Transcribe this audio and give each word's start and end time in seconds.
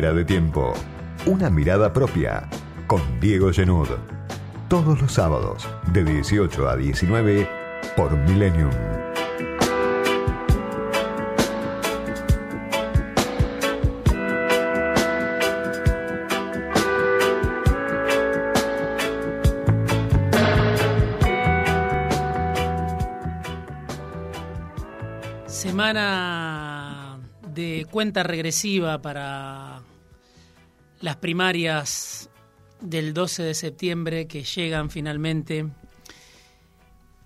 De 0.00 0.24
tiempo. 0.24 0.72
Una 1.26 1.50
mirada 1.50 1.92
propia. 1.92 2.48
Con 2.86 3.20
Diego 3.20 3.52
Genud. 3.52 3.86
Todos 4.66 4.98
los 4.98 5.12
sábados, 5.12 5.68
de 5.92 6.02
18 6.02 6.68
a 6.70 6.74
19, 6.74 7.46
por 7.96 8.16
Millennium. 8.16 8.70
Semana 25.46 27.20
de 27.52 27.86
cuenta 27.90 28.22
regresiva 28.22 29.02
para 29.02 29.82
las 31.00 31.16
primarias 31.16 32.30
del 32.80 33.12
12 33.14 33.42
de 33.42 33.54
septiembre 33.54 34.26
que 34.26 34.44
llegan 34.44 34.90
finalmente. 34.90 35.66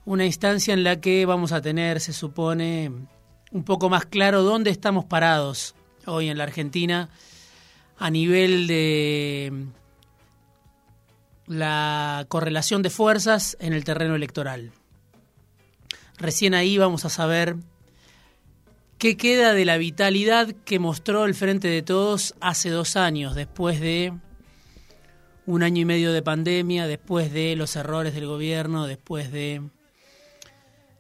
Una 0.05 0.25
instancia 0.25 0.75
en 0.75 0.85
la 0.85 1.01
que 1.01 1.27
vamos 1.27 1.53
a 1.53 1.61
tener, 1.61 2.01
se 2.01 2.13
supone, 2.13 2.91
un 3.51 3.65
poco 3.65 3.89
más 3.89 4.07
claro 4.07 4.43
dónde 4.43 4.71
estamos 4.71 5.05
parados 5.05 5.75
hoy 6.07 6.29
en 6.29 6.39
la 6.39 6.45
Argentina 6.45 7.09
a 7.99 8.11
nivel 8.11 8.67
de 8.67 9.67
la 11.47 12.27
correlación 12.29 12.83
de 12.83 12.91
fuerzas 12.91 13.57
en 13.61 13.73
el 13.73 13.85
terreno 13.85 14.15
electoral. 14.15 14.73
Recién 16.19 16.55
ahí 16.55 16.79
vamos 16.79 17.05
a 17.05 17.11
saber 17.11 17.57
¿Qué 18.99 19.17
queda 19.17 19.53
de 19.53 19.65
la 19.65 19.77
vitalidad 19.77 20.55
que 20.65 20.79
mostró 20.79 21.25
el 21.27 21.35
Frente 21.35 21.69
de 21.69 21.83
Todos 21.83 22.35
hace 22.41 22.71
dos 22.71 22.97
años, 22.97 23.35
después 23.35 23.81
de 23.81 24.13
un 25.47 25.63
año 25.63 25.83
y 25.83 25.85
medio 25.85 26.13
de 26.13 26.23
pandemia, 26.23 26.87
después 26.87 27.33
de 27.33 27.55
los 27.57 27.77
errores 27.77 28.15
del 28.15 28.27
gobierno, 28.27 28.87
después 28.87 29.31
de 29.31 29.63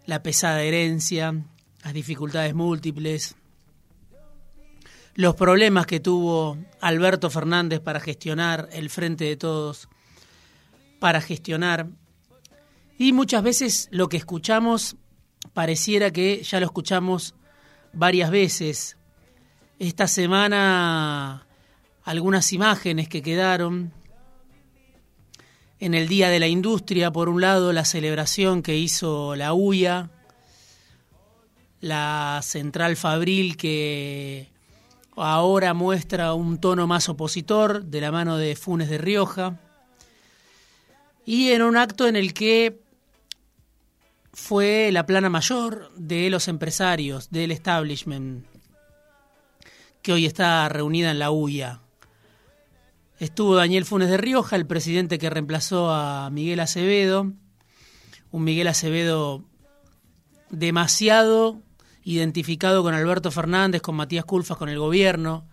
la 0.06 0.22
pesada 0.22 0.62
herencia, 0.62 1.34
las 1.82 1.94
dificultades 1.94 2.54
múltiples, 2.54 3.36
los 5.14 5.36
problemas 5.36 5.86
que 5.86 6.00
tuvo 6.00 6.58
Alberto 6.80 7.30
Fernández 7.30 7.80
para 7.80 8.00
gestionar 8.00 8.68
el 8.72 8.90
Frente 8.90 9.24
de 9.24 9.36
Todos, 9.36 9.88
para 10.98 11.20
gestionar, 11.20 11.88
y 12.98 13.12
muchas 13.12 13.42
veces 13.42 13.88
lo 13.92 14.08
que 14.08 14.16
escuchamos 14.16 14.96
pareciera 15.54 16.10
que 16.10 16.42
ya 16.42 16.60
lo 16.60 16.66
escuchamos 16.66 17.34
varias 17.94 18.30
veces. 18.30 18.96
Esta 19.78 20.06
semana 20.06 21.46
algunas 22.04 22.52
imágenes 22.52 23.08
que 23.08 23.22
quedaron 23.22 23.92
en 25.80 25.94
el 25.94 26.08
Día 26.08 26.28
de 26.28 26.38
la 26.38 26.48
Industria, 26.48 27.10
por 27.10 27.28
un 27.28 27.40
lado 27.40 27.72
la 27.72 27.84
celebración 27.84 28.62
que 28.62 28.76
hizo 28.76 29.34
la 29.36 29.54
UIA, 29.54 30.10
la 31.80 32.40
central 32.42 32.96
fabril 32.96 33.56
que 33.56 34.48
ahora 35.16 35.74
muestra 35.74 36.34
un 36.34 36.58
tono 36.58 36.86
más 36.86 37.08
opositor 37.08 37.84
de 37.84 38.00
la 38.00 38.10
mano 38.10 38.36
de 38.36 38.56
Funes 38.56 38.88
de 38.88 38.98
Rioja, 38.98 39.58
y 41.26 41.50
en 41.50 41.62
un 41.62 41.76
acto 41.76 42.06
en 42.06 42.16
el 42.16 42.34
que 42.34 42.83
fue 44.34 44.90
la 44.92 45.06
plana 45.06 45.30
mayor 45.30 45.92
de 45.96 46.28
los 46.28 46.48
empresarios 46.48 47.30
del 47.30 47.52
establishment 47.52 48.44
que 50.02 50.12
hoy 50.12 50.27
está 50.27 50.68
reunida 50.68 51.12
en 51.12 51.20
la 51.20 51.30
UIA. 51.30 51.80
Estuvo 53.18 53.55
Daniel 53.55 53.84
Funes 53.84 54.11
de 54.11 54.17
Rioja, 54.17 54.56
el 54.56 54.67
presidente 54.67 55.18
que 55.18 55.30
reemplazó 55.30 55.90
a 55.90 56.28
Miguel 56.30 56.61
Acevedo, 56.61 57.33
un 58.33 58.45
Miguel 58.45 58.67
Acevedo 58.67 59.45
demasiado 60.51 61.62
identificado 62.02 62.83
con 62.83 62.92
Alberto 62.92 63.30
Fernández, 63.30 63.83
con 63.83 63.95
Matías 63.95 64.24
Culfas, 64.24 64.58
con 64.58 64.68
el 64.68 64.78
gobierno, 64.78 65.48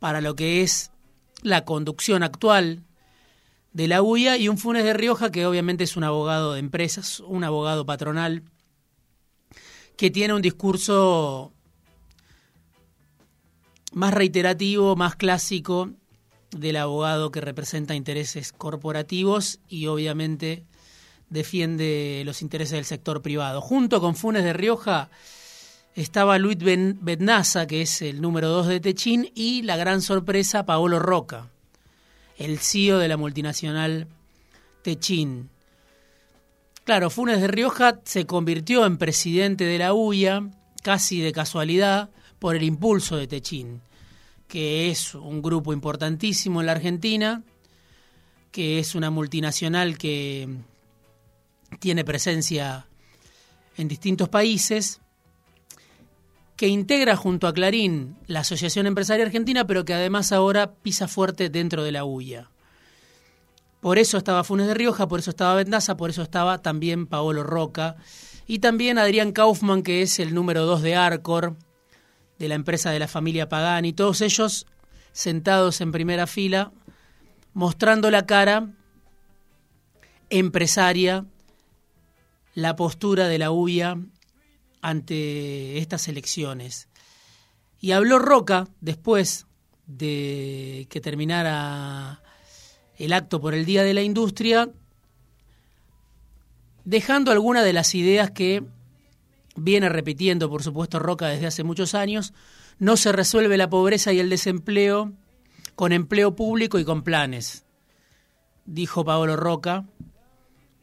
para 0.00 0.20
lo 0.20 0.34
que 0.34 0.62
es 0.62 0.90
la 1.42 1.64
conducción 1.64 2.24
actual 2.24 2.82
de 3.78 3.86
la 3.86 4.02
UIA 4.02 4.36
y 4.38 4.48
un 4.48 4.58
Funes 4.58 4.82
de 4.82 4.92
Rioja 4.92 5.30
que 5.30 5.46
obviamente 5.46 5.84
es 5.84 5.96
un 5.96 6.02
abogado 6.02 6.54
de 6.54 6.58
empresas, 6.58 7.20
un 7.20 7.44
abogado 7.44 7.86
patronal, 7.86 8.42
que 9.96 10.10
tiene 10.10 10.34
un 10.34 10.42
discurso 10.42 11.52
más 13.92 14.12
reiterativo, 14.12 14.96
más 14.96 15.14
clásico 15.14 15.90
del 16.50 16.74
abogado 16.74 17.30
que 17.30 17.40
representa 17.40 17.94
intereses 17.94 18.50
corporativos 18.50 19.60
y 19.68 19.86
obviamente 19.86 20.64
defiende 21.30 22.24
los 22.26 22.42
intereses 22.42 22.72
del 22.72 22.84
sector 22.84 23.22
privado. 23.22 23.60
Junto 23.60 24.00
con 24.00 24.16
Funes 24.16 24.42
de 24.42 24.54
Rioja 24.54 25.08
estaba 25.94 26.36
Luis 26.38 26.58
Bednaza, 26.58 27.68
que 27.68 27.82
es 27.82 28.02
el 28.02 28.20
número 28.20 28.48
dos 28.48 28.66
de 28.66 28.80
Techín, 28.80 29.30
y 29.36 29.62
la 29.62 29.76
gran 29.76 30.02
sorpresa, 30.02 30.66
Paolo 30.66 30.98
Roca 30.98 31.48
el 32.38 32.58
CEO 32.60 32.98
de 32.98 33.08
la 33.08 33.16
multinacional 33.16 34.06
Techin. 34.82 35.50
Claro, 36.84 37.10
Funes 37.10 37.40
de 37.40 37.48
Rioja 37.48 38.00
se 38.04 38.24
convirtió 38.24 38.86
en 38.86 38.96
presidente 38.96 39.64
de 39.64 39.78
la 39.78 39.92
UIA 39.92 40.48
casi 40.82 41.20
de 41.20 41.32
casualidad 41.32 42.10
por 42.38 42.56
el 42.56 42.62
impulso 42.62 43.16
de 43.16 43.26
Techin, 43.26 43.82
que 44.46 44.88
es 44.88 45.14
un 45.14 45.42
grupo 45.42 45.72
importantísimo 45.72 46.60
en 46.60 46.66
la 46.66 46.72
Argentina, 46.72 47.42
que 48.52 48.78
es 48.78 48.94
una 48.94 49.10
multinacional 49.10 49.98
que 49.98 50.48
tiene 51.80 52.04
presencia 52.04 52.86
en 53.76 53.88
distintos 53.88 54.28
países 54.28 55.00
que 56.58 56.66
integra 56.66 57.14
junto 57.14 57.46
a 57.46 57.54
Clarín 57.54 58.16
la 58.26 58.40
Asociación 58.40 58.88
Empresaria 58.88 59.24
Argentina, 59.24 59.64
pero 59.64 59.84
que 59.84 59.94
además 59.94 60.32
ahora 60.32 60.72
pisa 60.74 61.06
fuerte 61.06 61.50
dentro 61.50 61.84
de 61.84 61.92
la 61.92 62.04
UIA. 62.04 62.50
Por 63.80 63.96
eso 63.96 64.18
estaba 64.18 64.42
Funes 64.42 64.66
de 64.66 64.74
Rioja, 64.74 65.06
por 65.06 65.20
eso 65.20 65.30
estaba 65.30 65.54
Vendaza, 65.54 65.96
por 65.96 66.10
eso 66.10 66.20
estaba 66.20 66.60
también 66.60 67.06
Paolo 67.06 67.44
Roca 67.44 67.94
y 68.48 68.58
también 68.58 68.98
Adrián 68.98 69.30
Kaufman, 69.30 69.84
que 69.84 70.02
es 70.02 70.18
el 70.18 70.34
número 70.34 70.66
dos 70.66 70.82
de 70.82 70.96
Arcor, 70.96 71.54
de 72.40 72.48
la 72.48 72.56
empresa 72.56 72.90
de 72.90 72.98
la 72.98 73.06
familia 73.06 73.48
Pagani, 73.48 73.92
todos 73.92 74.20
ellos 74.20 74.66
sentados 75.12 75.80
en 75.80 75.92
primera 75.92 76.26
fila, 76.26 76.72
mostrando 77.54 78.10
la 78.10 78.26
cara 78.26 78.70
empresaria, 80.28 81.24
la 82.54 82.74
postura 82.74 83.28
de 83.28 83.38
la 83.38 83.52
UIA 83.52 83.96
ante 84.88 85.78
estas 85.78 86.08
elecciones. 86.08 86.88
Y 87.80 87.92
habló 87.92 88.18
Roca 88.18 88.68
después 88.80 89.46
de 89.86 90.86
que 90.90 91.00
terminara 91.00 92.22
el 92.96 93.12
acto 93.12 93.40
por 93.40 93.54
el 93.54 93.64
Día 93.64 93.84
de 93.84 93.94
la 93.94 94.02
Industria, 94.02 94.70
dejando 96.84 97.30
algunas 97.30 97.64
de 97.64 97.72
las 97.72 97.94
ideas 97.94 98.30
que 98.30 98.64
viene 99.56 99.88
repitiendo, 99.88 100.48
por 100.48 100.62
supuesto, 100.62 100.98
Roca 100.98 101.28
desde 101.28 101.46
hace 101.46 101.64
muchos 101.64 101.94
años. 101.94 102.32
No 102.78 102.96
se 102.96 103.12
resuelve 103.12 103.56
la 103.56 103.70
pobreza 103.70 104.12
y 104.12 104.20
el 104.20 104.30
desempleo 104.30 105.12
con 105.74 105.92
empleo 105.92 106.34
público 106.34 106.78
y 106.78 106.84
con 106.84 107.02
planes, 107.02 107.64
dijo 108.64 109.04
Paolo 109.04 109.36
Roca 109.36 109.84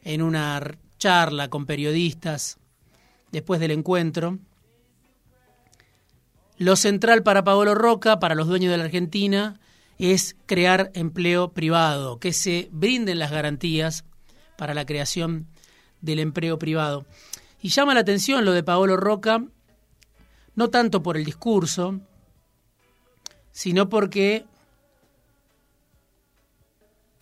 en 0.02 0.22
una 0.22 0.78
charla 0.98 1.48
con 1.48 1.66
periodistas 1.66 2.58
después 3.36 3.60
del 3.60 3.70
encuentro. 3.70 4.38
Lo 6.56 6.74
central 6.74 7.22
para 7.22 7.44
Paolo 7.44 7.74
Roca, 7.74 8.18
para 8.18 8.34
los 8.34 8.48
dueños 8.48 8.70
de 8.70 8.78
la 8.78 8.84
Argentina, 8.84 9.60
es 9.98 10.36
crear 10.46 10.90
empleo 10.94 11.52
privado, 11.52 12.18
que 12.18 12.32
se 12.32 12.70
brinden 12.72 13.18
las 13.18 13.30
garantías 13.30 14.06
para 14.56 14.72
la 14.72 14.86
creación 14.86 15.48
del 16.00 16.20
empleo 16.20 16.58
privado. 16.58 17.04
Y 17.60 17.68
llama 17.68 17.92
la 17.92 18.00
atención 18.00 18.46
lo 18.46 18.52
de 18.52 18.62
Paolo 18.62 18.96
Roca, 18.96 19.44
no 20.54 20.70
tanto 20.70 21.02
por 21.02 21.18
el 21.18 21.26
discurso, 21.26 22.00
sino 23.52 23.90
porque 23.90 24.46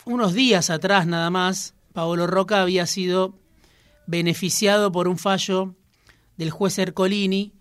unos 0.05 0.33
días 0.33 0.69
atrás 0.69 1.07
nada 1.07 1.29
más, 1.29 1.73
Paolo 1.91 2.25
Roca 2.25 2.61
había 2.61 2.85
sido 2.85 3.37
beneficiado 4.07 4.93
por 4.93 5.09
un 5.09 5.17
fallo 5.17 5.75
del 6.37 6.51
juez 6.51 6.77
Ercolini, 6.77 7.53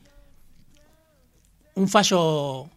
un 1.75 1.89
fallo 1.89 2.71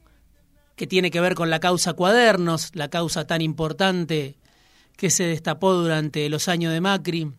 que 0.76 0.88
tiene 0.88 1.12
que 1.12 1.22
ver 1.22 1.36
con 1.36 1.50
la 1.50 1.60
causa 1.60 1.94
Cuadernos, 1.94 2.76
la 2.76 2.90
causa 2.90 3.26
tan 3.26 3.42
importante 3.42 4.38
que 4.96 5.10
se 5.10 5.24
destapó 5.24 5.74
durante 5.74 6.30
los 6.30 6.48
años 6.48 6.74
de 6.74 6.82
Macri, 6.82 7.32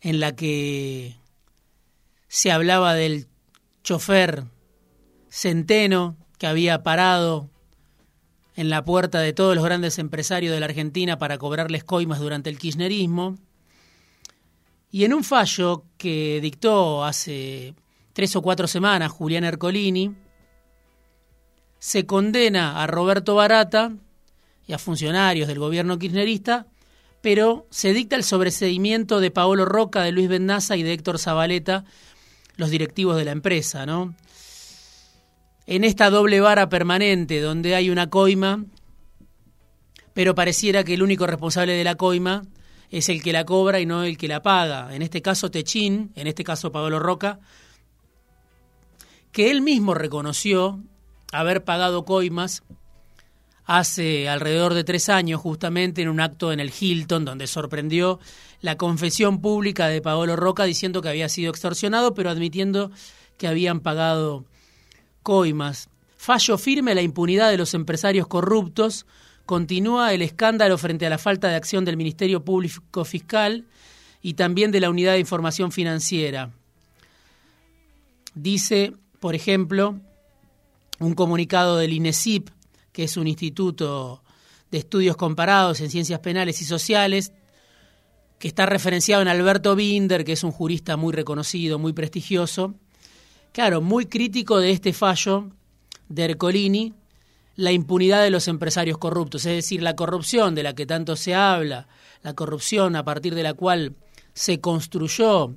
en 0.00 0.20
la 0.20 0.34
que 0.36 1.16
se 2.28 2.52
hablaba 2.52 2.94
del 2.94 3.28
chofer 3.82 4.44
Centeno 5.30 6.16
que 6.38 6.46
había 6.46 6.82
parado 6.82 7.50
en 8.56 8.70
la 8.70 8.84
puerta 8.84 9.20
de 9.20 9.32
todos 9.32 9.54
los 9.54 9.64
grandes 9.64 9.98
empresarios 9.98 10.52
de 10.52 10.60
la 10.60 10.66
Argentina 10.66 11.18
para 11.18 11.38
cobrarles 11.38 11.84
coimas 11.84 12.20
durante 12.20 12.48
el 12.48 12.58
kirchnerismo. 12.58 13.36
Y 14.90 15.04
en 15.04 15.14
un 15.14 15.24
fallo 15.24 15.84
que 15.98 16.40
dictó 16.40 17.04
hace 17.04 17.74
tres 18.12 18.34
o 18.36 18.42
cuatro 18.42 18.66
semanas 18.66 19.12
Julián 19.12 19.44
Ercolini, 19.44 20.14
se 21.78 22.06
condena 22.06 22.82
a 22.82 22.86
Roberto 22.86 23.34
Barata 23.34 23.92
y 24.66 24.72
a 24.72 24.78
funcionarios 24.78 25.48
del 25.48 25.58
gobierno 25.58 25.98
kirchnerista, 25.98 26.66
pero 27.20 27.66
se 27.70 27.92
dicta 27.92 28.16
el 28.16 28.24
sobreseimiento 28.24 29.20
de 29.20 29.30
Paolo 29.30 29.64
Roca, 29.64 30.02
de 30.02 30.12
Luis 30.12 30.28
Bendaza 30.28 30.76
y 30.76 30.82
de 30.82 30.92
Héctor 30.92 31.18
Zabaleta, 31.18 31.84
los 32.56 32.70
directivos 32.70 33.16
de 33.16 33.24
la 33.24 33.32
empresa, 33.32 33.86
¿no? 33.86 34.14
En 35.66 35.84
esta 35.84 36.10
doble 36.10 36.40
vara 36.40 36.68
permanente 36.68 37.40
donde 37.40 37.74
hay 37.74 37.90
una 37.90 38.08
coima, 38.08 38.64
pero 40.14 40.34
pareciera 40.34 40.84
que 40.84 40.94
el 40.94 41.02
único 41.02 41.26
responsable 41.26 41.72
de 41.72 41.84
la 41.84 41.96
coima 41.96 42.44
es 42.90 43.08
el 43.08 43.22
que 43.22 43.32
la 43.32 43.44
cobra 43.44 43.80
y 43.80 43.86
no 43.86 44.02
el 44.02 44.16
que 44.16 44.28
la 44.28 44.42
paga. 44.42 44.94
En 44.94 45.02
este 45.02 45.22
caso 45.22 45.50
Techín, 45.50 46.12
en 46.14 46.26
este 46.26 46.44
caso 46.44 46.72
Paolo 46.72 46.98
Roca, 46.98 47.40
que 49.32 49.50
él 49.50 49.60
mismo 49.60 49.94
reconoció 49.94 50.80
haber 51.32 51.64
pagado 51.64 52.04
coimas 52.04 52.62
hace 53.64 54.28
alrededor 54.28 54.74
de 54.74 54.84
tres 54.84 55.08
años, 55.08 55.40
justamente 55.40 56.00
en 56.00 56.08
un 56.08 56.20
acto 56.20 56.52
en 56.52 56.60
el 56.60 56.72
Hilton, 56.78 57.24
donde 57.24 57.46
sorprendió 57.46 58.20
la 58.60 58.76
confesión 58.76 59.40
pública 59.40 59.88
de 59.88 60.00
Paolo 60.00 60.36
Roca 60.36 60.64
diciendo 60.64 61.02
que 61.02 61.08
había 61.08 61.28
sido 61.28 61.50
extorsionado, 61.50 62.14
pero 62.14 62.30
admitiendo 62.30 62.90
que 63.36 63.48
habían 63.48 63.80
pagado 63.80 64.44
coimas. 65.22 65.88
Fallo 66.16 66.56
firme 66.56 66.94
la 66.94 67.02
impunidad 67.02 67.50
de 67.50 67.58
los 67.58 67.74
empresarios 67.74 68.26
corruptos. 68.26 69.04
Continúa 69.46 70.12
el 70.12 70.22
escándalo 70.22 70.76
frente 70.76 71.06
a 71.06 71.10
la 71.10 71.18
falta 71.18 71.48
de 71.48 71.54
acción 71.54 71.84
del 71.84 71.96
Ministerio 71.96 72.44
Público 72.44 73.04
Fiscal 73.04 73.64
y 74.20 74.34
también 74.34 74.72
de 74.72 74.80
la 74.80 74.90
Unidad 74.90 75.12
de 75.12 75.20
Información 75.20 75.72
Financiera. 75.72 76.50
Dice 78.34 78.92
por 79.20 79.34
ejemplo, 79.34 79.98
un 81.00 81.14
comunicado 81.14 81.78
del 81.78 81.92
INESIP, 81.92 82.50
que 82.92 83.04
es 83.04 83.16
un 83.16 83.26
instituto 83.26 84.22
de 84.70 84.78
estudios 84.78 85.16
comparados 85.16 85.80
en 85.80 85.90
ciencias 85.90 86.20
penales 86.20 86.60
y 86.62 86.64
sociales, 86.64 87.32
que 88.38 88.48
está 88.48 88.66
referenciado 88.66 89.22
en 89.22 89.28
Alberto 89.28 89.74
Binder, 89.74 90.24
que 90.24 90.32
es 90.32 90.44
un 90.44 90.52
jurista 90.52 90.96
muy 90.96 91.12
reconocido, 91.12 91.78
muy 91.78 91.92
prestigioso. 91.92 92.74
Claro, 93.52 93.80
muy 93.80 94.06
crítico 94.06 94.58
de 94.58 94.72
este 94.72 94.92
fallo 94.92 95.50
de 96.08 96.24
Ercolini, 96.24 96.94
la 97.56 97.72
impunidad 97.72 98.22
de 98.22 98.30
los 98.30 98.48
empresarios 98.48 98.98
corruptos, 98.98 99.44
es 99.46 99.56
decir, 99.56 99.82
la 99.82 99.96
corrupción 99.96 100.54
de 100.54 100.62
la 100.62 100.74
que 100.74 100.86
tanto 100.86 101.16
se 101.16 101.34
habla, 101.34 101.88
la 102.22 102.34
corrupción 102.34 102.96
a 102.96 103.04
partir 103.04 103.34
de 103.34 103.42
la 103.42 103.54
cual 103.54 103.96
se 104.34 104.60
construyó 104.60 105.54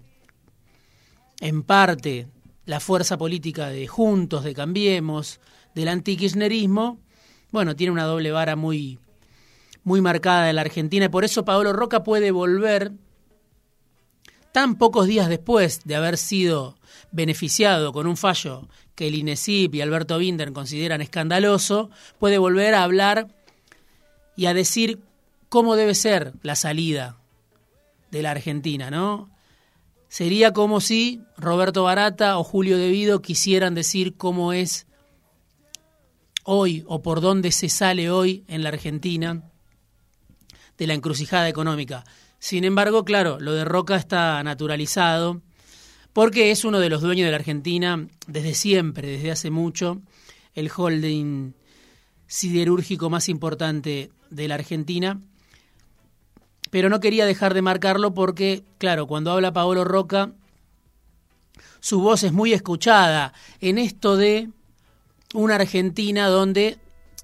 en 1.42 1.64
parte 1.64 2.28
la 2.66 2.80
fuerza 2.80 3.18
política 3.18 3.70
de 3.70 3.88
Juntos, 3.88 4.44
de 4.44 4.54
Cambiemos, 4.54 5.40
del 5.76 5.90
antikirchnerismo, 5.90 7.00
bueno, 7.52 7.76
tiene 7.76 7.92
una 7.92 8.04
doble 8.06 8.32
vara 8.32 8.56
muy, 8.56 9.00
muy 9.84 10.02
marcada 10.02 10.50
en 10.50 10.56
la 10.56 10.62
Argentina. 10.62 11.06
Y 11.06 11.10
por 11.10 11.26
eso 11.26 11.46
Paolo 11.46 11.74
Roca 11.74 12.04
puede 12.04 12.32
volver 12.32 12.92
tan 14.52 14.76
pocos 14.76 15.08
días 15.08 15.30
después 15.30 15.82
de 15.84 15.96
haber 15.96 16.18
sido 16.18 16.78
beneficiado 17.12 17.92
con 17.92 18.08
un 18.08 18.18
fallo 18.18 18.68
que 19.00 19.08
el 19.08 19.16
INESIP 19.16 19.76
y 19.76 19.82
Alberto 19.82 20.18
Binder 20.18 20.52
consideran 20.52 21.00
escandaloso, 21.00 21.90
puede 22.20 22.38
volver 22.38 22.74
a 22.74 22.84
hablar 22.84 23.30
y 24.36 24.48
a 24.48 24.54
decir 24.54 25.00
cómo 25.48 25.78
debe 25.78 25.96
ser 25.96 26.34
la 26.44 26.58
salida 26.58 27.16
de 28.12 28.22
la 28.22 28.32
Argentina, 28.32 28.92
¿no? 28.92 29.30
Sería 30.10 30.52
como 30.52 30.82
si 30.82 31.22
Roberto 31.38 31.84
Barata 31.84 32.38
o 32.38 32.44
Julio 32.44 32.78
Devido 32.78 33.22
quisieran 33.22 33.74
decir 33.74 34.18
cómo 34.18 34.52
es 34.52 34.86
hoy 36.44 36.84
o 36.86 37.02
por 37.02 37.22
dónde 37.22 37.54
se 37.54 37.70
sale 37.70 38.12
hoy 38.12 38.44
en 38.50 38.64
la 38.64 38.70
Argentina 38.70 39.44
de 40.78 40.88
la 40.88 40.94
encrucijada 40.94 41.48
económica. 41.48 42.04
Sin 42.38 42.66
embargo, 42.66 43.06
claro, 43.06 43.40
lo 43.40 43.54
de 43.54 43.64
Roca 43.64 43.96
está 43.96 44.44
naturalizado 44.44 45.42
porque 46.14 46.52
es 46.52 46.66
uno 46.66 46.80
de 46.80 46.90
los 46.90 47.02
dueños 47.02 47.26
de 47.26 47.32
la 47.32 47.38
Argentina 47.38 48.08
desde 48.28 48.54
siempre, 48.54 49.08
desde 49.08 49.32
hace 49.32 49.50
mucho, 49.50 50.02
el 50.54 50.72
holding 50.76 51.54
siderúrgico 52.28 53.10
más 53.10 53.30
importante 53.30 54.12
de 54.30 54.48
la 54.48 54.56
Argentina 54.56 55.20
pero 56.70 56.90
no 56.90 57.00
quería 57.00 57.26
dejar 57.26 57.54
de 57.54 57.62
marcarlo 57.62 58.14
porque, 58.14 58.64
claro, 58.78 59.08
cuando 59.08 59.32
habla 59.32 59.54
Paolo 59.54 59.84
Roca, 59.84 60.32
su 61.80 62.02
voz 62.02 62.24
es 62.24 62.32
muy 62.32 62.54
escuchada 62.54 63.34
en 63.60 63.78
esto 63.78 64.18
de 64.18 64.50
una 65.34 65.56
Argentina 65.56 66.28
donde 66.28 66.78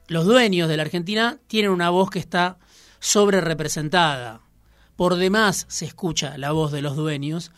los 0.07 0.25
dueños 0.25 0.69
de 0.69 0.77
la 0.77 0.83
Argentina 0.83 1.37
tienen 1.47 1.71
una 1.71 1.89
voz 1.89 2.09
que 2.09 2.19
está 2.19 2.57
sobre 2.99 3.41
representada. 3.41 4.41
Por 4.95 5.15
demás 5.15 5.65
se 5.67 5.85
escucha 5.85 6.37
la 6.37 6.51
voz 6.51 6.71
de 6.71 6.81
los 6.81 6.95
dueños 6.95 7.51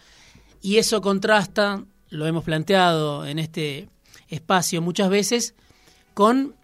y 0.62 0.77
eso 0.77 1.01
contrasta, 1.01 1.83
lo 2.09 2.25
hemos 2.25 2.44
planteado 2.44 3.25
en 3.25 3.39
este 3.39 3.89
espacio 4.30 4.81
muchas 4.81 5.09
veces, 5.09 5.56
con 6.13 6.56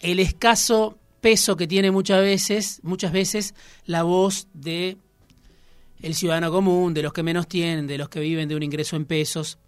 el 0.00 0.20
escaso 0.20 0.98
peso 1.20 1.56
que 1.56 1.66
tiene 1.66 1.90
muchas 1.90 2.20
veces, 2.20 2.80
muchas 2.82 3.12
veces 3.12 3.54
la 3.84 4.02
voz 4.02 4.48
de 4.54 4.96
el 6.02 6.14
ciudadano 6.14 6.50
común, 6.50 6.94
de 6.94 7.02
los 7.02 7.12
que 7.12 7.22
menos 7.22 7.48
tienen, 7.48 7.86
de 7.86 7.98
los 7.98 8.08
que 8.08 8.20
viven 8.20 8.48
de 8.48 8.56
un 8.56 8.62
ingreso 8.62 8.96
en 8.96 9.06
pesos. 9.06 9.58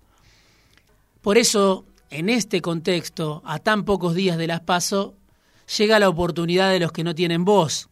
Por 1.23 1.39
eso, 1.39 1.85
en 2.11 2.29
este 2.29 2.61
contexto, 2.61 3.43
a 3.45 3.59
tan 3.59 3.85
pocos 3.85 4.15
días 4.15 4.37
de 4.37 4.47
las 4.47 4.61
PASO, 4.61 5.15
llega 5.77 5.99
la 5.99 6.09
oportunidad 6.09 6.71
de 6.71 6.81
los 6.81 6.93
que 6.93 7.05
no 7.05 7.15
tienen 7.15 7.45
voz, 7.45 7.89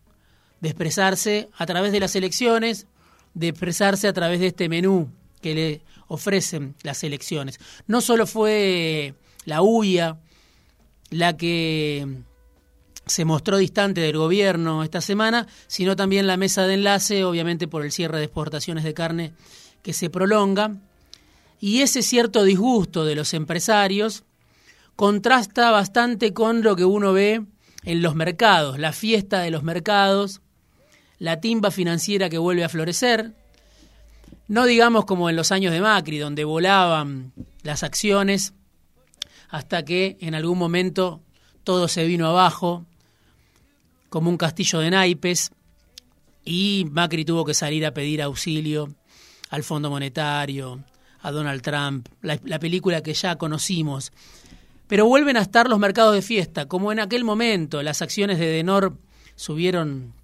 de 0.61 0.69
expresarse 0.69 1.49
a 1.57 1.67
través 1.67 1.93
de 1.93 2.01
las 2.01 2.15
elecciones, 2.15 2.87
de 3.37 3.49
expresarse 3.49 4.09
a 4.09 4.15
través 4.15 4.41
de 4.41 4.47
este 4.47 4.69
menú 4.69 5.11
que 5.43 5.55
le 5.55 5.83
ofrecen 6.09 6.75
las 6.83 7.05
elecciones. 7.05 7.61
No 7.87 8.01
solo 8.01 8.27
fue 8.27 9.15
la 9.45 9.61
UIA 9.61 10.19
la 11.11 11.37
que 11.37 12.23
se 13.05 13.25
mostró 13.27 13.59
distante 13.59 14.01
del 14.01 14.17
gobierno 14.17 14.83
esta 14.83 15.03
semana, 15.03 15.47
sino 15.67 15.97
también 15.97 16.27
la 16.27 16.39
mesa 16.39 16.67
de 16.67 16.75
enlace, 16.75 17.25
obviamente 17.25 17.69
por 17.69 17.85
el 17.85 17.93
cierre 17.93 18.19
de 18.19 18.25
exportaciones 18.25 18.85
de 18.85 18.95
carne 18.95 19.33
que 19.83 19.93
se 19.93 20.09
prolonga. 20.09 20.75
Y 21.61 21.83
ese 21.83 22.01
cierto 22.01 22.43
disgusto 22.43 23.05
de 23.05 23.17
los 23.17 23.35
empresarios 23.35 24.25
contrasta 24.97 25.71
bastante 25.71 26.33
con 26.33 26.63
lo 26.63 26.75
que 26.75 26.87
uno 26.87 27.13
ve 27.13 27.45
en 27.85 28.03
los 28.03 28.15
mercados, 28.15 28.79
la 28.79 28.93
fiesta 28.93 29.41
de 29.41 29.51
los 29.51 29.63
mercados, 29.63 30.41
la 31.19 31.41
timba 31.41 31.71
financiera 31.71 32.29
que 32.29 32.39
vuelve 32.39 32.65
a 32.65 32.69
florecer, 32.69 33.33
no 34.49 34.65
digamos 34.65 35.05
como 35.05 35.29
en 35.31 35.37
los 35.37 35.53
años 35.53 35.73
de 35.73 35.81
Macri, 35.81 36.19
donde 36.19 36.45
volaban 36.45 37.33
las 37.63 37.83
acciones 37.83 38.55
hasta 39.49 39.85
que 39.85 40.17
en 40.21 40.35
algún 40.35 40.59
momento 40.59 41.23
todo 41.65 41.89
se 41.89 42.05
vino 42.05 42.29
abajo 42.29 42.87
como 44.09 44.31
un 44.31 44.37
castillo 44.37 44.79
de 44.81 44.91
naipes 44.91 45.51
y 46.45 46.87
Macri 46.91 47.25
tuvo 47.25 47.45
que 47.45 47.55
salir 47.55 47.85
a 47.85 47.93
pedir 47.93 48.23
auxilio 48.23 48.95
al 49.51 49.65
Fondo 49.65 49.91
Monetario, 49.91 50.81
a 51.21 51.33
Donald 51.33 51.61
Trump, 51.61 52.09
la, 52.23 52.59
película 52.61 53.03
que 53.03 53.15
ya 53.15 53.37
conocimos. 53.37 54.13
Pero 54.87 55.07
vuelven 55.07 55.37
a 55.37 55.41
estar 55.41 55.69
los 55.69 55.81
mercados 55.81 56.15
de 56.15 56.23
fiesta, 56.23 56.67
como 56.67 56.93
en 56.93 57.01
aquel 57.01 57.25
momento 57.25 57.83
las 57.83 58.01
acciones 58.01 58.39
de 58.39 58.47
Denor 58.47 58.97
subieron 59.35 60.15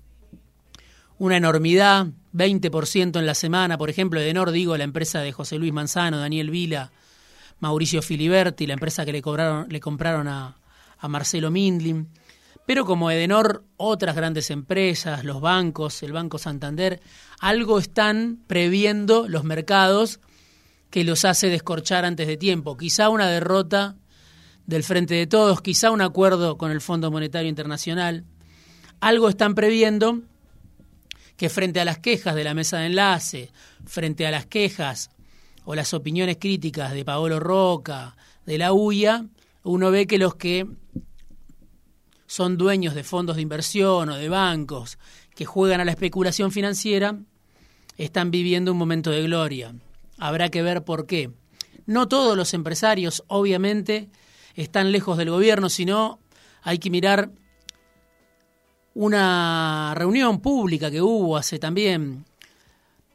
una 1.23 1.37
enormidad, 1.37 2.09
20% 2.35 3.17
en 3.17 3.27
la 3.27 3.37
semana, 3.37 3.79
por 3.79 3.89
ejemplo, 3.89 4.19
Denor, 4.19 4.51
digo, 4.51 4.77
la 4.77 4.83
empresa 4.83 5.21
de 5.21 5.31
José 5.31 5.57
Luis 5.57 5.73
Manzano, 5.73 6.19
Daniel 6.19 6.51
Vila, 6.51 6.91
Mauricio 7.61 8.03
Filiberti, 8.03 8.67
la 8.67 8.73
empresa 8.73 9.05
que 9.05 9.13
le, 9.13 9.23
cobraron, 9.23 9.69
le 9.69 9.79
compraron 9.79 10.27
a, 10.27 10.57
a 10.99 11.07
Marcelo 11.07 11.53
Mindlin. 11.53 12.09
Pero 12.67 12.85
como 12.85 13.09
Edenor, 13.09 13.63
otras 13.77 14.17
grandes 14.17 14.51
empresas, 14.51 15.23
los 15.23 15.41
bancos, 15.41 16.03
el 16.03 16.11
Banco 16.11 16.39
Santander, 16.39 17.01
algo 17.39 17.79
están 17.79 18.41
previendo 18.49 19.29
los 19.29 19.45
mercados 19.45 20.19
que 20.91 21.05
los 21.05 21.25
hace 21.25 21.51
descorchar 21.51 22.05
antes 22.05 22.27
de 22.27 22.37
tiempo. 22.37 22.77
Quizá 22.77 23.11
una 23.11 23.29
derrota 23.29 23.95
del 24.67 24.83
Frente 24.83 25.15
de 25.15 25.29
Todos, 25.29 25.63
quizá 25.63 25.93
un 25.93 26.01
acuerdo 26.01 26.59
con 26.59 26.73
el 26.73 26.81
Fondo 26.81 27.13
Monetario 27.13 27.49
Internacional. 27.49 28.25
Algo 28.99 29.29
están 29.29 29.55
previendo 29.55 30.23
que 31.37 31.49
frente 31.49 31.81
a 31.81 31.85
las 31.85 31.99
quejas 31.99 32.35
de 32.35 32.45
la 32.45 32.55
mesa 32.55 32.79
de 32.79 32.87
enlace, 32.87 33.51
frente 33.85 34.27
a 34.27 34.31
las 34.31 34.47
quejas 34.47 35.11
o 35.65 35.75
las 35.75 35.95
opiniones 35.95 36.37
críticas 36.39 36.93
de 36.93 37.05
Paolo 37.05 37.41
Roca, 37.41 38.17
de 38.47 38.59
la 38.59 38.73
UIA, 38.73 39.27
uno 39.65 39.91
ve 39.91 40.07
que 40.07 40.19
los 40.19 40.35
que 40.35 40.67
son 42.27 42.57
dueños 42.57 42.95
de 42.95 43.05
fondos 43.05 43.37
de 43.37 43.43
inversión 43.43 44.09
o 44.09 44.17
de 44.17 44.29
bancos 44.29 44.99
que 45.35 45.45
juegan 45.45 45.81
a 45.81 45.85
la 45.85 45.93
especulación 45.93 46.51
financiera, 46.51 47.19
están 47.97 48.31
viviendo 48.31 48.73
un 48.73 48.79
momento 48.79 49.11
de 49.11 49.23
gloria. 49.23 49.75
Habrá 50.19 50.49
que 50.49 50.63
ver 50.63 50.85
por 50.85 51.07
qué. 51.07 51.31
No 51.87 52.09
todos 52.09 52.37
los 52.37 52.55
empresarios, 52.55 53.25
obviamente, 53.29 54.09
están 54.55 54.93
lejos 54.93 55.19
del 55.19 55.31
gobierno, 55.31 55.69
sino 55.69 56.21
hay 56.63 56.79
que 56.79 56.91
mirar 56.91 57.33
una 58.95 59.95
reunión 59.97 60.41
pública 60.41 60.91
que 60.91 61.01
hubo 61.01 61.37
hace 61.37 61.59
también 61.59 62.25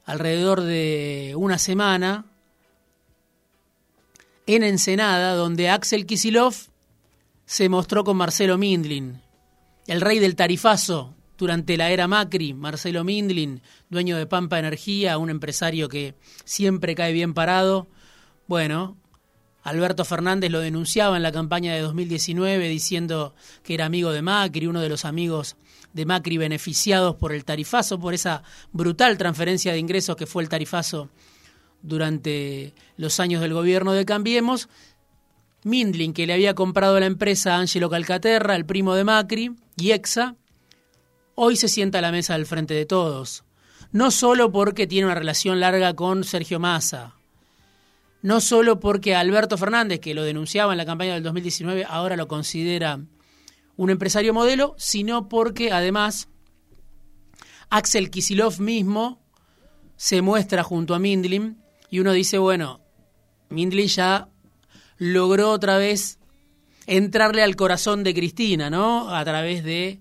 alrededor 0.06 0.62
de 0.62 1.34
una 1.36 1.58
semana 1.58 2.26
en 4.48 4.64
Ensenada, 4.64 5.34
donde 5.36 5.70
Axel 5.70 6.06
Kisilov 6.06 6.56
se 7.46 7.70
mostró 7.70 8.04
con 8.04 8.18
Marcelo 8.18 8.58
Mindlin, 8.58 9.22
el 9.88 10.02
rey 10.02 10.20
del 10.20 10.36
tarifazo 10.36 11.14
durante 11.38 11.78
la 11.78 11.92
era 11.92 12.08
Macri, 12.08 12.54
Marcelo 12.54 13.04
Mindlin, 13.04 13.62
dueño 13.90 14.18
de 14.18 14.26
Pampa 14.26 14.58
Energía, 14.58 15.18
un 15.18 15.30
empresario 15.30 15.88
que 15.88 16.16
siempre 16.46 16.96
cae 16.96 17.14
bien 17.14 17.34
parado. 17.34 17.88
Bueno, 18.48 18.98
Alberto 19.64 20.04
Fernández 20.04 20.50
lo 20.50 20.62
denunciaba 20.62 21.18
en 21.18 21.24
la 21.24 21.32
campaña 21.32 21.74
de 21.74 21.82
2019 21.82 22.68
diciendo 22.70 23.36
que 23.64 23.76
era 23.76 23.86
amigo 23.86 24.12
de 24.12 24.22
Macri, 24.22 24.66
uno 24.66 24.82
de 24.82 24.90
los 24.90 25.06
amigos 25.06 25.58
de 25.98 26.06
Macri 26.06 26.38
beneficiados 26.38 27.16
por 27.16 27.34
el 27.34 27.44
tarifazo, 27.44 28.00
por 28.00 28.14
esa 28.14 28.44
brutal 28.72 29.18
transferencia 29.18 29.74
de 29.74 29.80
ingresos 29.80 30.16
que 30.16 30.28
fue 30.28 30.44
el 30.44 30.50
tarifazo 30.50 31.10
durante 31.82 32.74
los 32.98 33.20
años 33.20 33.42
del 33.42 33.54
gobierno 33.54 33.94
de 33.94 34.06
Cambiemos. 34.06 34.70
Mindlin, 35.64 36.14
que 36.14 36.28
le 36.28 36.34
había 36.34 36.54
comprado 36.54 37.00
la 37.00 37.08
empresa 37.08 37.56
a 37.56 37.60
Angelo 37.60 37.90
Calcaterra, 37.90 38.56
el 38.56 38.66
primo 38.66 38.94
de 38.94 39.04
Macri, 39.04 39.56
y 39.76 39.92
Exa, 39.92 40.36
hoy 41.34 41.56
se 41.58 41.68
sienta 41.68 41.98
a 41.98 42.02
la 42.02 42.12
mesa 42.12 42.34
del 42.34 42.46
frente 42.46 42.76
de 42.76 42.86
todos. 42.86 43.44
No 43.92 44.12
solo 44.12 44.52
porque 44.52 44.86
tiene 44.86 45.08
una 45.08 45.16
relación 45.16 45.60
larga 45.60 45.96
con 45.96 46.24
Sergio 46.24 46.60
Massa, 46.60 47.16
no 48.22 48.40
solo 48.40 48.80
porque 48.80 49.16
Alberto 49.16 49.58
Fernández, 49.58 50.00
que 50.00 50.14
lo 50.14 50.24
denunciaba 50.24 50.74
en 50.74 50.78
la 50.78 50.86
campaña 50.86 51.16
del 51.16 51.24
2019, 51.24 51.86
ahora 51.90 52.16
lo 52.16 52.28
considera 52.28 53.00
un 53.78 53.90
empresario 53.90 54.34
modelo, 54.34 54.76
sino 54.78 55.30
porque 55.30 55.72
además 55.72 56.28
Axel 57.70 58.10
Kisilov 58.10 58.60
mismo 58.60 59.22
se 59.96 60.22
muestra 60.22 60.64
junto 60.64 60.94
a 60.94 61.00
Mindlin 61.00 61.62
y 61.90 62.00
uno 62.00 62.12
dice, 62.12 62.38
bueno, 62.38 62.82
Mindlin 63.50 63.88
ya 63.88 64.28
logró 64.98 65.52
otra 65.52 65.78
vez 65.78 66.20
entrarle 66.86 67.44
al 67.44 67.56
corazón 67.56 68.04
de 68.04 68.14
Cristina, 68.14 68.70
¿no? 68.70 69.14
A 69.16 69.24
través 69.24 69.64
de 69.64 70.00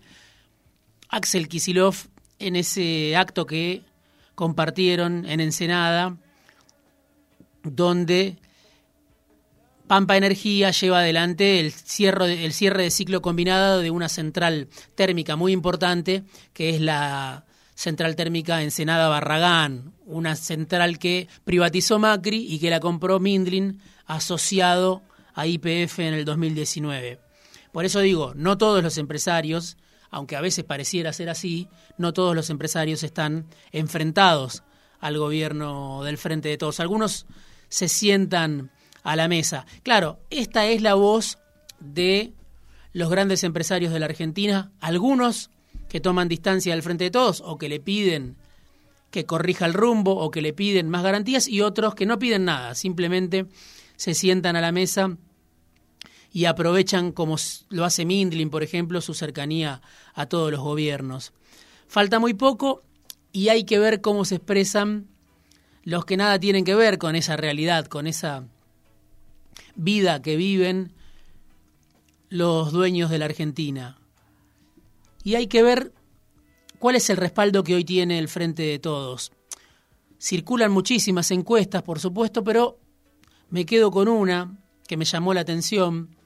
Axel 1.08 1.48
Kisilov 1.48 1.94
en 2.38 2.56
ese 2.56 3.16
acto 3.16 3.46
que 3.46 3.84
compartieron 4.34 5.24
en 5.26 5.40
Ensenada 5.40 6.16
donde 7.62 8.36
Pampa 9.86 10.16
Energía 10.16 10.72
lleva 10.72 10.98
adelante 10.98 11.60
el 11.60 11.72
cierre, 11.72 12.44
el 12.44 12.52
cierre 12.52 12.82
de 12.84 12.90
ciclo 12.90 13.22
combinado 13.22 13.80
de 13.80 13.90
una 13.90 14.08
central 14.08 14.68
térmica 14.94 15.36
muy 15.36 15.52
importante, 15.52 16.24
que 16.52 16.70
es 16.70 16.80
la 16.80 17.44
central 17.74 18.16
térmica 18.16 18.62
Ensenada 18.62 19.08
Barragán, 19.08 19.92
una 20.04 20.34
central 20.34 20.98
que 20.98 21.28
privatizó 21.44 21.98
Macri 21.98 22.46
y 22.52 22.58
que 22.58 22.70
la 22.70 22.80
compró 22.80 23.20
Mindlin 23.20 23.80
asociado 24.06 25.02
a 25.34 25.46
IPF 25.46 26.00
en 26.00 26.14
el 26.14 26.24
2019. 26.24 27.20
Por 27.70 27.84
eso 27.84 28.00
digo, 28.00 28.32
no 28.34 28.58
todos 28.58 28.82
los 28.82 28.98
empresarios, 28.98 29.76
aunque 30.10 30.34
a 30.34 30.40
veces 30.40 30.64
pareciera 30.64 31.12
ser 31.12 31.28
así, 31.28 31.68
no 31.98 32.12
todos 32.12 32.34
los 32.34 32.50
empresarios 32.50 33.02
están 33.02 33.46
enfrentados 33.70 34.64
al 34.98 35.18
gobierno 35.18 36.02
del 36.02 36.18
Frente 36.18 36.48
de 36.48 36.56
Todos. 36.56 36.80
Algunos 36.80 37.26
se 37.68 37.88
sientan 37.88 38.70
a 39.06 39.14
la 39.14 39.28
mesa. 39.28 39.66
Claro, 39.84 40.18
esta 40.30 40.66
es 40.66 40.82
la 40.82 40.94
voz 40.94 41.38
de 41.78 42.32
los 42.92 43.08
grandes 43.08 43.44
empresarios 43.44 43.92
de 43.92 44.00
la 44.00 44.06
Argentina, 44.06 44.72
algunos 44.80 45.50
que 45.88 46.00
toman 46.00 46.28
distancia 46.28 46.74
del 46.74 46.82
frente 46.82 47.04
de 47.04 47.10
todos 47.12 47.40
o 47.44 47.56
que 47.56 47.68
le 47.68 47.78
piden 47.78 48.36
que 49.12 49.24
corrija 49.24 49.64
el 49.64 49.74
rumbo 49.74 50.16
o 50.16 50.32
que 50.32 50.42
le 50.42 50.52
piden 50.52 50.90
más 50.90 51.04
garantías 51.04 51.46
y 51.46 51.60
otros 51.60 51.94
que 51.94 52.04
no 52.04 52.18
piden 52.18 52.44
nada, 52.44 52.74
simplemente 52.74 53.46
se 53.94 54.12
sientan 54.12 54.56
a 54.56 54.60
la 54.60 54.72
mesa 54.72 55.16
y 56.32 56.46
aprovechan, 56.46 57.12
como 57.12 57.36
lo 57.70 57.84
hace 57.84 58.04
Mindlin, 58.04 58.50
por 58.50 58.64
ejemplo, 58.64 59.00
su 59.00 59.14
cercanía 59.14 59.80
a 60.14 60.26
todos 60.26 60.50
los 60.50 60.60
gobiernos. 60.60 61.32
Falta 61.86 62.18
muy 62.18 62.34
poco 62.34 62.82
y 63.30 63.50
hay 63.50 63.62
que 63.62 63.78
ver 63.78 64.00
cómo 64.00 64.24
se 64.24 64.34
expresan 64.34 65.06
los 65.84 66.04
que 66.04 66.16
nada 66.16 66.40
tienen 66.40 66.64
que 66.64 66.74
ver 66.74 66.98
con 66.98 67.14
esa 67.14 67.36
realidad, 67.36 67.86
con 67.86 68.08
esa 68.08 68.48
vida 69.76 70.22
que 70.22 70.36
viven 70.36 70.92
los 72.28 72.72
dueños 72.72 73.10
de 73.10 73.18
la 73.18 73.26
Argentina. 73.26 73.98
Y 75.22 75.34
hay 75.34 75.46
que 75.46 75.62
ver 75.62 75.92
cuál 76.78 76.96
es 76.96 77.08
el 77.10 77.16
respaldo 77.16 77.64
que 77.64 77.74
hoy 77.74 77.84
tiene 77.84 78.18
el 78.18 78.28
Frente 78.28 78.62
de 78.62 78.78
Todos. 78.78 79.32
Circulan 80.18 80.72
muchísimas 80.72 81.30
encuestas, 81.30 81.82
por 81.82 82.00
supuesto, 82.00 82.42
pero 82.42 82.78
me 83.50 83.66
quedo 83.66 83.90
con 83.90 84.08
una 84.08 84.56
que 84.86 84.96
me 84.96 85.04
llamó 85.04 85.34
la 85.34 85.40
atención, 85.42 86.16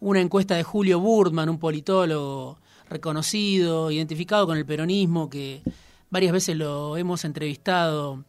una 0.00 0.20
encuesta 0.20 0.54
de 0.56 0.62
Julio 0.62 1.00
Burman, 1.00 1.48
un 1.48 1.58
politólogo 1.58 2.58
reconocido, 2.88 3.90
identificado 3.90 4.46
con 4.46 4.58
el 4.58 4.66
peronismo, 4.66 5.30
que 5.30 5.62
varias 6.10 6.32
veces 6.32 6.56
lo 6.56 6.96
hemos 6.96 7.24
entrevistado 7.24 8.24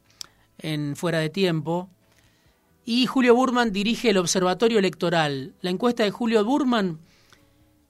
en 0.59 0.95
Fuera 0.95 1.19
de 1.19 1.29
Tiempo. 1.29 1.89
Y 2.89 3.05
Julio 3.05 3.35
Burman 3.35 3.73
dirige 3.73 4.11
el 4.11 4.17
Observatorio 4.17 4.79
Electoral. 4.79 5.53
La 5.59 5.71
encuesta 5.71 6.03
de 6.03 6.11
Julio 6.11 6.45
Burman 6.45 6.99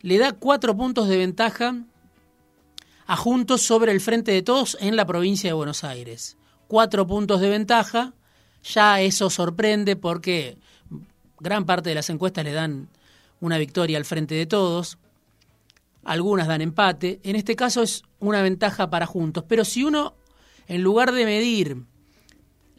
le 0.01 0.17
da 0.17 0.31
cuatro 0.31 0.75
puntos 0.75 1.07
de 1.07 1.17
ventaja 1.17 1.83
a 3.05 3.15
Juntos 3.15 3.61
sobre 3.61 3.91
el 3.91 4.01
Frente 4.01 4.31
de 4.31 4.41
Todos 4.41 4.75
en 4.81 4.95
la 4.95 5.05
provincia 5.05 5.51
de 5.51 5.53
Buenos 5.53 5.83
Aires. 5.83 6.35
Cuatro 6.67 7.05
puntos 7.05 7.41
de 7.41 7.49
ventaja. 7.51 8.15
Ya 8.63 8.99
eso 8.99 9.29
sorprende 9.29 9.97
porque 9.97 10.57
gran 11.39 11.67
parte 11.67 11.89
de 11.89 11.95
las 11.95 12.09
encuestas 12.09 12.43
le 12.43 12.53
dan 12.53 12.89
una 13.39 13.59
victoria 13.59 13.99
al 13.99 14.05
Frente 14.05 14.33
de 14.33 14.47
Todos. 14.47 14.97
Algunas 16.05 16.47
dan 16.47 16.61
empate. 16.61 17.19
En 17.21 17.35
este 17.35 17.55
caso 17.55 17.83
es 17.83 18.01
una 18.17 18.41
ventaja 18.41 18.89
para 18.89 19.05
Juntos. 19.05 19.43
Pero 19.47 19.63
si 19.63 19.83
uno, 19.83 20.15
en 20.67 20.81
lugar 20.81 21.11
de 21.11 21.25
medir 21.25 21.85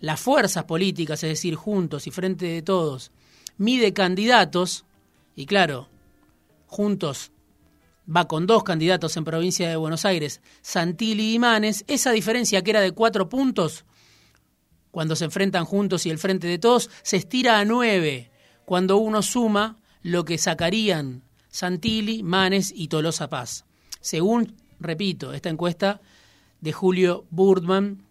las 0.00 0.21
fuerzas 0.21 0.64
políticas, 0.64 1.23
es 1.25 1.31
decir, 1.31 1.55
juntos 1.55 2.07
y 2.07 2.11
frente 2.11 2.47
de 2.47 2.62
todos, 2.62 3.12
mide 3.57 3.93
candidatos, 3.93 4.85
y 5.35 5.47
claro, 5.47 5.88
juntos 6.67 7.33
va 8.14 8.26
con 8.26 8.47
dos 8.47 8.64
candidatos 8.64 9.17
en 9.17 9.25
provincia 9.25 9.69
de 9.69 9.76
Buenos 9.76 10.05
Aires, 10.05 10.40
Santilli 10.62 11.35
y 11.35 11.38
Manes, 11.38 11.85
esa 11.88 12.12
diferencia 12.12 12.62
que 12.62 12.71
era 12.71 12.81
de 12.81 12.93
cuatro 12.93 13.28
puntos, 13.28 13.85
cuando 14.90 15.17
se 15.17 15.26
enfrentan 15.26 15.64
juntos 15.64 16.07
y 16.07 16.11
el 16.11 16.19
frente 16.19 16.47
de 16.47 16.59
todos, 16.59 16.90
se 17.02 17.17
estira 17.17 17.59
a 17.59 17.64
nueve, 17.64 18.31
cuando 18.64 18.97
uno 18.97 19.23
suma 19.23 19.76
lo 20.02 20.25
que 20.25 20.38
sacarían 20.38 21.23
Santilli, 21.50 22.23
Manes 22.23 22.73
y 22.75 22.88
Tolosa 22.88 23.28
Paz. 23.28 23.64
Según, 24.00 24.55
repito, 24.81 25.33
esta 25.33 25.50
encuesta 25.50 26.00
de 26.61 26.73
Julio 26.73 27.26
Burdman, 27.31 28.08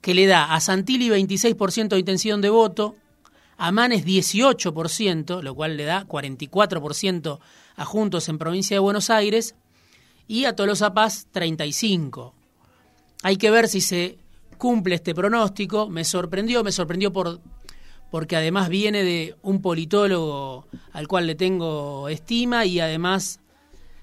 que 0.00 0.14
le 0.14 0.26
da 0.26 0.54
a 0.54 0.60
Santilli 0.60 1.08
26% 1.08 1.88
de 1.88 1.98
intención 1.98 2.40
de 2.40 2.50
voto, 2.50 2.96
a 3.56 3.72
Manes 3.72 4.06
18%, 4.06 5.42
lo 5.42 5.54
cual 5.54 5.76
le 5.76 5.84
da 5.84 6.06
44% 6.06 7.38
a 7.76 7.84
Juntos 7.84 8.28
en 8.28 8.38
provincia 8.38 8.76
de 8.76 8.80
Buenos 8.80 9.10
Aires, 9.10 9.56
y 10.28 10.44
a 10.44 10.54
Tolosa 10.54 10.94
Paz 10.94 11.26
35%. 11.32 12.32
Hay 13.22 13.36
que 13.36 13.50
ver 13.50 13.66
si 13.66 13.80
se 13.80 14.18
cumple 14.58 14.96
este 14.96 15.14
pronóstico. 15.14 15.88
Me 15.88 16.04
sorprendió, 16.04 16.62
me 16.62 16.70
sorprendió 16.70 17.12
por, 17.12 17.40
porque 18.10 18.36
además 18.36 18.68
viene 18.68 19.02
de 19.02 19.34
un 19.42 19.60
politólogo 19.60 20.66
al 20.92 21.08
cual 21.08 21.26
le 21.26 21.34
tengo 21.34 22.08
estima 22.08 22.64
y 22.64 22.78
además 22.78 23.40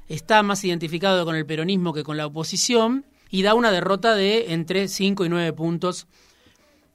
está 0.10 0.44
más 0.44 0.64
identificado 0.66 1.24
con 1.24 1.36
el 1.36 1.46
peronismo 1.46 1.94
que 1.94 2.04
con 2.04 2.18
la 2.18 2.26
oposición 2.26 3.06
y 3.36 3.42
da 3.42 3.54
una 3.54 3.70
derrota 3.70 4.16
de 4.16 4.54
entre 4.54 4.88
5 4.88 5.26
y 5.26 5.30
9 5.30 5.52
puntos 5.52 6.08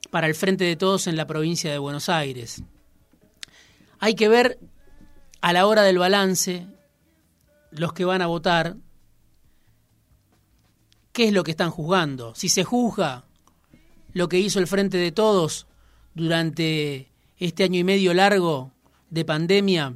para 0.09 0.25
el 0.25 0.33
frente 0.33 0.63
de 0.63 0.75
todos 0.75 1.05
en 1.05 1.15
la 1.15 1.27
provincia 1.27 1.71
de 1.71 1.77
Buenos 1.77 2.09
Aires. 2.09 2.63
Hay 3.99 4.15
que 4.15 4.27
ver 4.27 4.57
a 5.41 5.53
la 5.53 5.67
hora 5.67 5.83
del 5.83 5.99
balance 5.99 6.65
los 7.69 7.93
que 7.93 8.05
van 8.05 8.23
a 8.23 8.25
votar 8.25 8.75
qué 11.11 11.25
es 11.25 11.31
lo 11.31 11.43
que 11.43 11.51
están 11.51 11.69
juzgando. 11.69 12.33
Si 12.33 12.49
se 12.49 12.63
juzga 12.63 13.25
lo 14.11 14.27
que 14.27 14.39
hizo 14.39 14.57
el 14.57 14.65
frente 14.65 14.97
de 14.97 15.11
todos 15.11 15.67
durante 16.15 17.11
este 17.37 17.65
año 17.65 17.77
y 17.77 17.83
medio 17.83 18.15
largo 18.15 18.71
de 19.11 19.25
pandemia 19.25 19.95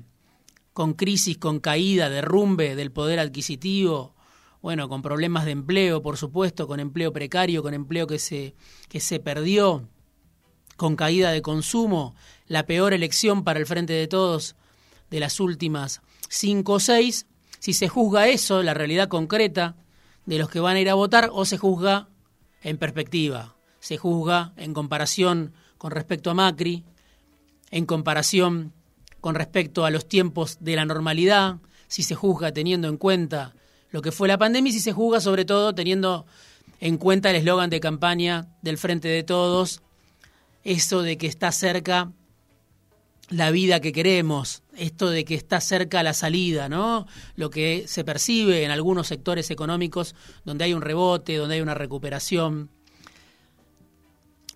con 0.74 0.94
crisis, 0.94 1.40
con 1.40 1.60
caída, 1.60 2.08
derrumbe 2.08 2.76
del 2.76 2.92
poder 2.92 3.18
adquisitivo, 3.18 4.15
bueno, 4.66 4.90
con 4.90 5.04
problemas 5.04 5.46
de 5.46 5.52
empleo, 5.52 6.02
por 6.02 6.18
supuesto, 6.18 6.68
con 6.68 6.80
empleo 6.80 7.14
precario, 7.14 7.62
con 7.62 7.76
empleo 7.76 8.08
que 8.08 8.18
se, 8.18 8.56
que 8.90 9.00
se 9.00 9.20
perdió, 9.20 9.88
con 10.76 10.96
caída 10.96 11.30
de 11.30 11.44
consumo, 11.44 12.16
la 12.48 12.66
peor 12.66 12.92
elección 12.92 13.44
para 13.44 13.60
el 13.60 13.68
Frente 13.68 13.94
de 13.94 14.08
Todos 14.08 14.56
de 15.12 15.20
las 15.20 15.40
últimas 15.40 16.02
cinco 16.30 16.74
o 16.74 16.80
seis, 16.80 17.28
si 17.60 17.74
se 17.74 17.88
juzga 17.88 18.28
eso, 18.28 18.64
la 18.64 18.74
realidad 18.74 19.08
concreta 19.08 19.76
de 20.26 20.40
los 20.40 20.50
que 20.50 20.60
van 20.60 20.78
a 20.78 20.82
ir 20.82 20.90
a 20.90 20.96
votar, 20.96 21.30
o 21.32 21.46
se 21.46 21.60
juzga 21.60 22.10
en 22.64 22.80
perspectiva, 22.80 23.58
se 23.80 23.98
juzga 23.98 24.54
en 24.58 24.74
comparación 24.74 25.54
con 25.78 25.92
respecto 25.92 26.32
a 26.32 26.34
Macri, 26.34 26.84
en 27.70 27.86
comparación 27.86 28.74
con 29.22 29.36
respecto 29.36 29.86
a 29.86 29.92
los 29.92 30.10
tiempos 30.10 30.58
de 30.60 30.76
la 30.76 30.86
normalidad, 30.86 31.58
si 31.88 32.02
se 32.02 32.16
juzga 32.16 32.52
teniendo 32.52 32.88
en 32.88 32.98
cuenta 32.98 33.54
lo 33.96 34.02
que 34.02 34.12
fue 34.12 34.28
la 34.28 34.38
pandemia 34.38 34.72
y 34.72 34.74
si 34.74 34.82
se 34.82 34.92
juzga 34.92 35.22
sobre 35.22 35.46
todo 35.46 35.74
teniendo 35.74 36.26
en 36.82 36.98
cuenta 36.98 37.30
el 37.30 37.38
eslogan 37.38 37.70
de 37.70 37.80
campaña 37.80 38.50
del 38.62 38.78
Frente 38.78 39.08
de 39.08 39.24
Todos, 39.24 39.84
eso 40.66 41.02
de 41.02 41.18
que 41.18 41.28
está 41.28 41.54
cerca 41.54 42.12
la 43.30 43.52
vida 43.52 43.80
que 43.80 43.94
queremos, 43.94 44.64
esto 44.76 45.10
de 45.10 45.24
que 45.24 45.36
está 45.36 45.62
cerca 45.62 46.04
la 46.04 46.14
salida, 46.14 46.68
¿no? 46.68 47.08
Lo 47.38 47.50
que 47.50 47.86
se 47.88 48.04
percibe 48.04 48.66
en 48.66 48.72
algunos 48.72 49.08
sectores 49.08 49.50
económicos 49.50 50.14
donde 50.44 50.66
hay 50.66 50.74
un 50.74 50.82
rebote, 50.82 51.38
donde 51.38 51.56
hay 51.56 51.62
una 51.62 51.74
recuperación. 51.74 52.70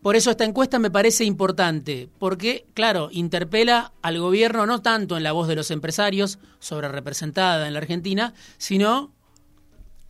Por 0.02 0.18
eso 0.18 0.32
esta 0.32 0.44
encuesta 0.44 0.80
me 0.80 0.92
parece 0.92 1.24
importante, 1.24 2.10
porque, 2.20 2.66
claro, 2.74 3.08
interpela 3.14 3.94
al 4.02 4.20
gobierno 4.20 4.66
no 4.66 4.82
tanto 4.82 5.16
en 5.16 5.24
la 5.24 5.32
voz 5.32 5.48
de 5.48 5.56
los 5.56 5.72
empresarios, 5.72 6.40
sobre 6.60 6.90
representada 6.90 7.68
en 7.68 7.74
la 7.74 7.80
Argentina, 7.80 8.34
sino 8.58 9.14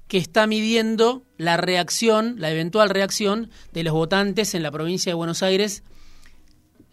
que 0.09 0.17
está 0.17 0.47
midiendo 0.47 1.23
la 1.37 1.55
reacción, 1.55 2.35
la 2.39 2.51
eventual 2.51 2.89
reacción 2.89 3.51
de 3.71 3.83
los 3.83 3.93
votantes 3.93 4.55
en 4.55 4.63
la 4.63 4.71
provincia 4.71 5.11
de 5.11 5.15
Buenos 5.15 5.43
Aires, 5.43 5.83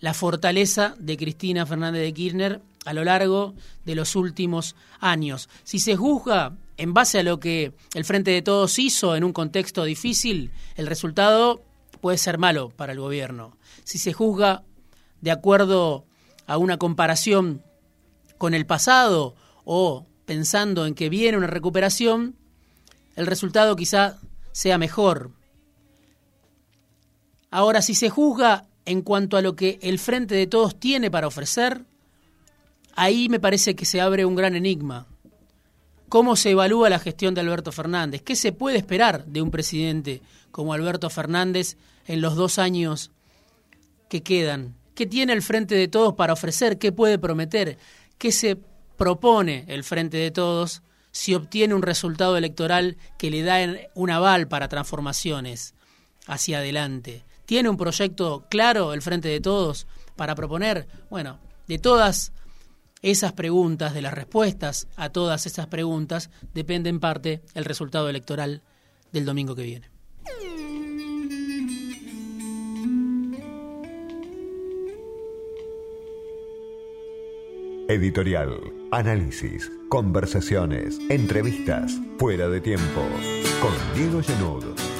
la 0.00 0.12
fortaleza 0.12 0.94
de 0.98 1.16
Cristina 1.16 1.64
Fernández 1.64 2.02
de 2.02 2.12
Kirchner 2.12 2.60
a 2.84 2.92
lo 2.92 3.04
largo 3.04 3.54
de 3.86 3.94
los 3.94 4.16
últimos 4.16 4.76
años. 5.00 5.48
Si 5.64 5.78
se 5.78 5.96
juzga 5.96 6.56
en 6.76 6.92
base 6.92 7.18
a 7.18 7.22
lo 7.22 7.40
que 7.40 7.72
el 7.94 8.04
Frente 8.04 8.32
de 8.32 8.42
Todos 8.42 8.78
hizo 8.78 9.16
en 9.16 9.24
un 9.24 9.32
contexto 9.32 9.84
difícil, 9.84 10.50
el 10.76 10.86
resultado 10.86 11.62
puede 12.02 12.18
ser 12.18 12.36
malo 12.36 12.68
para 12.68 12.92
el 12.92 13.00
gobierno. 13.00 13.56
Si 13.82 13.96
se 13.96 14.12
juzga 14.12 14.62
de 15.22 15.30
acuerdo 15.30 16.04
a 16.46 16.58
una 16.58 16.76
comparación 16.76 17.62
con 18.36 18.52
el 18.52 18.66
pasado 18.66 19.34
o 19.64 20.06
pensando 20.26 20.84
en 20.84 20.94
que 20.94 21.08
viene 21.08 21.38
una 21.38 21.46
recuperación, 21.46 22.36
el 23.16 23.26
resultado 23.26 23.74
quizá 23.74 24.18
sea 24.52 24.78
mejor. 24.78 25.32
Ahora, 27.50 27.82
si 27.82 27.94
se 27.94 28.10
juzga 28.10 28.66
en 28.84 29.02
cuanto 29.02 29.36
a 29.36 29.42
lo 29.42 29.56
que 29.56 29.78
el 29.82 29.98
Frente 29.98 30.34
de 30.34 30.46
Todos 30.46 30.78
tiene 30.78 31.10
para 31.10 31.26
ofrecer, 31.26 31.82
ahí 32.94 33.28
me 33.28 33.40
parece 33.40 33.74
que 33.74 33.84
se 33.84 34.00
abre 34.00 34.24
un 34.24 34.36
gran 34.36 34.54
enigma. 34.54 35.06
¿Cómo 36.08 36.36
se 36.36 36.50
evalúa 36.50 36.88
la 36.88 37.00
gestión 37.00 37.34
de 37.34 37.40
Alberto 37.40 37.72
Fernández? 37.72 38.22
¿Qué 38.22 38.36
se 38.36 38.52
puede 38.52 38.78
esperar 38.78 39.24
de 39.26 39.42
un 39.42 39.50
presidente 39.50 40.22
como 40.52 40.72
Alberto 40.72 41.10
Fernández 41.10 41.76
en 42.06 42.20
los 42.20 42.36
dos 42.36 42.58
años 42.58 43.10
que 44.08 44.22
quedan? 44.22 44.74
¿Qué 44.94 45.06
tiene 45.06 45.32
el 45.32 45.42
Frente 45.42 45.74
de 45.74 45.88
Todos 45.88 46.14
para 46.14 46.32
ofrecer? 46.32 46.78
¿Qué 46.78 46.92
puede 46.92 47.18
prometer? 47.18 47.76
¿Qué 48.18 48.30
se 48.30 48.56
propone 48.96 49.64
el 49.68 49.82
Frente 49.82 50.16
de 50.16 50.30
Todos 50.30 50.82
si 51.16 51.34
obtiene 51.34 51.72
un 51.72 51.80
resultado 51.80 52.36
electoral 52.36 52.98
que 53.16 53.30
le 53.30 53.42
da 53.42 53.56
un 53.94 54.10
aval 54.10 54.48
para 54.48 54.68
transformaciones 54.68 55.72
hacia 56.26 56.58
adelante. 56.58 57.24
¿Tiene 57.46 57.70
un 57.70 57.78
proyecto 57.78 58.44
claro 58.50 58.92
el 58.92 59.00
Frente 59.00 59.28
de 59.28 59.40
Todos 59.40 59.86
para 60.14 60.34
proponer? 60.34 60.86
Bueno, 61.08 61.38
de 61.68 61.78
todas 61.78 62.32
esas 63.00 63.32
preguntas, 63.32 63.94
de 63.94 64.02
las 64.02 64.12
respuestas 64.12 64.88
a 64.94 65.08
todas 65.08 65.46
esas 65.46 65.68
preguntas, 65.68 66.28
depende 66.52 66.90
en 66.90 67.00
parte 67.00 67.40
el 67.54 67.64
resultado 67.64 68.10
electoral 68.10 68.60
del 69.10 69.24
domingo 69.24 69.54
que 69.54 69.62
viene. 69.62 69.95
Editorial, 77.88 78.72
análisis, 78.90 79.70
conversaciones, 79.88 80.98
entrevistas, 81.08 81.96
fuera 82.18 82.48
de 82.48 82.60
tiempo, 82.60 83.00
con 83.62 83.72
Diego 83.94 84.20
Genud. 84.20 84.95